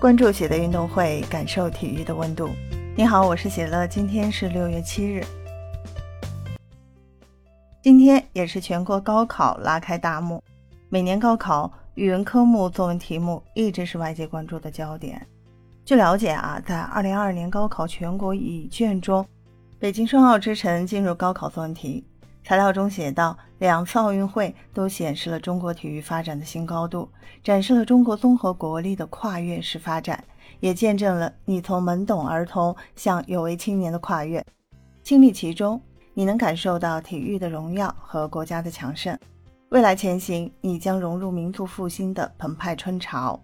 [0.00, 2.48] 关注喜的运动会，感受体育的温度。
[2.96, 5.22] 你好，我是喜乐，今天是六月七日。
[7.82, 10.42] 今天也是全国高考拉开大幕。
[10.88, 15.20] 每年高考语文科目作文题目一直是外界关注的焦点。
[15.84, 19.22] 据了解啊，在二零二二年高考全国乙卷中，
[19.78, 22.02] 北京双奥之城进入高考作文题。
[22.42, 27.06] 材料中写道：“两次奥运会都显示了中国体育发展的新高度，
[27.44, 30.24] 展示了中国综合国力的跨越式发展，
[30.60, 34.42] 也见证了你从懵懂儿童向有为青年的跨越。
[35.02, 35.78] 亲历其中，
[36.14, 39.16] 你能感受到体育的荣耀和国家的强盛。
[39.68, 43.38] 未来前行，你将融入民族复兴的澎湃春潮，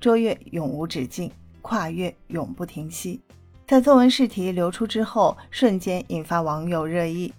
[0.00, 1.30] 卓越永无止境，
[1.60, 3.20] 跨越永不停息。”
[3.68, 7.30] 在作文试题流出之后，瞬间引发网友热议。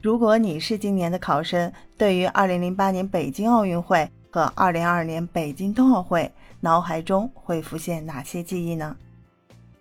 [0.00, 6.30] 如果你是今年的考生，对于2008年北京奥运会和2022年北京冬奥会，
[6.60, 8.96] 脑海中会浮现哪些记忆呢？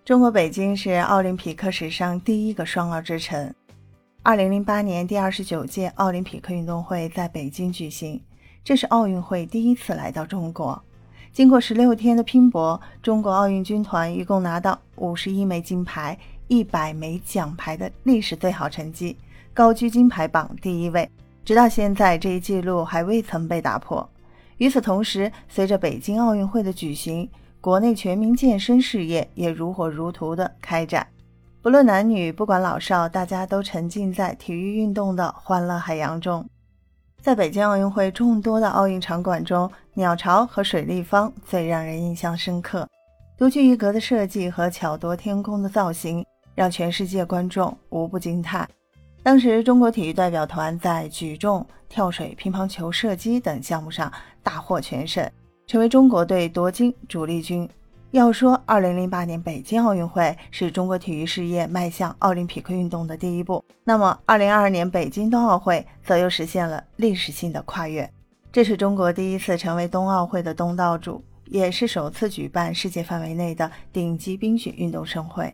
[0.04, 3.54] 中国北京是奥林匹克史上第一个双奥之城。
[4.24, 8.20] 2008年第二十九届奥林匹克运动会在北京举行，
[8.64, 10.82] 这是奥运会第一次来到中国。
[11.32, 16.18] 经过十六天的拼搏，中国奥运军团一共拿到五十一枚金牌、
[16.48, 19.18] 一百枚奖牌的历史最好成绩。
[19.54, 21.10] 高居金牌榜第一位，
[21.44, 24.08] 直到现在这一记录还未曾被打破。
[24.58, 31.06] 与此同时，随着北京奥运会的举行，国内全民健身事业也如火如荼的开展。
[31.62, 36.48] 不论男女，不管老少，大家都沉浸在体育运动的欢乐海洋中。
[37.20, 42.88] 在北京奥运会众多的奥运场馆中，鸟巢和水立方最让人印象深刻。
[43.38, 46.26] 独具一格的设计和巧夺天工的造型，
[46.58, 48.68] 让全世界观众无不惊叹。
[49.22, 55.30] 当时，中国体育代表团在举重、跳水、乒乓球、射击等项目上大获全胜，
[55.68, 57.70] 成为中国队夺金主力军。
[58.10, 68.10] 要说2008年北京奥运会是中国体育事业迈向奥林匹克运动的第一步，那么2022年北京冬奥会则又实现了历史性的跨越。
[68.52, 75.54] 这是中国第一次成为冬奥会的东道主，也是首次举办世界范围内的顶级冰雪运动盛会。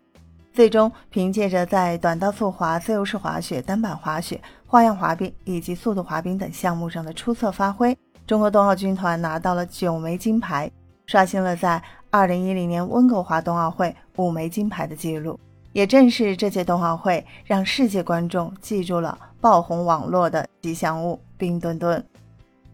[0.53, 7.97] 最终，凭借着在短道速滑、自由式滑雪、单板滑雪、花样滑冰以及速度滑冰等项目上的出色发挥，
[8.28, 10.69] 中国冬奥军团拿到了九枚金牌，
[11.08, 11.81] 刷新了在
[12.12, 15.40] 2010年温哥华冬奥会五枚金牌的记录。
[15.72, 22.06] 也正是这届冬奥会，让世界观众记住了爆红网络的吉祥物冰墩墩。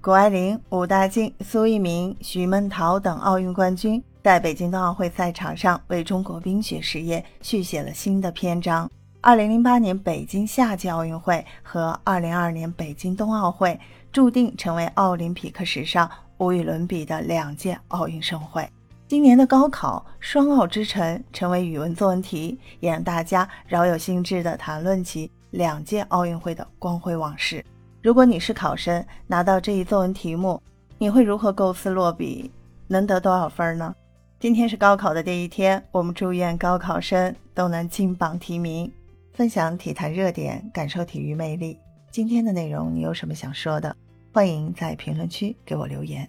[0.02, 4.04] 谷爱凌、武大靖、苏翊鸣、徐梦桃等奥运冠军。
[4.22, 8.90] 在北京冬奥会赛场上，为中国冰雪事业续写了新的篇章。
[9.22, 13.80] 二零零八年北京夏季奥运会和二零二二年北京冬奥会
[14.12, 18.69] 注定成为奥林匹克史上无与伦比的两届奥运盛会。
[19.07, 27.63] 今年的高考双奥之城成为语文作文题，也让大家饶有兴致地谈论起两届奥运会的光辉往事。
[28.01, 30.62] 如果你是考生，拿到这一作文题目，
[30.97, 32.51] 你会如何构思落笔？
[32.88, 33.96] 能得多少分呢？
[34.40, 38.90] 今天是高考的第一天，我们祝愿高考生都能金榜题名。
[39.34, 41.78] 分享体坛热点，感受体育魅力。
[42.10, 43.94] 今天的内容你有什么想说的？
[44.32, 46.26] 欢迎在评论区给我留言。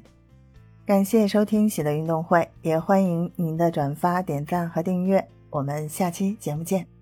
[0.84, 5.24] 感谢收听喜乐运动会，也欢迎您的转发、点赞和订阅。
[5.48, 6.99] 我们下期节目见。